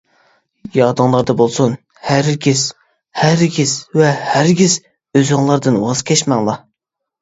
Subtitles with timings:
[0.77, 1.75] يادىڭلاردا بولسۇن،
[2.09, 2.65] ھەرگىز،
[3.23, 6.65] ھەرگىز ۋە ھەرگىز ئۆزۈڭلاردىن ۋاز كەچمەڭلار.